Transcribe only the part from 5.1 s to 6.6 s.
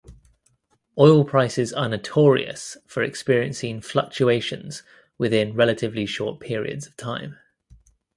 within relatively short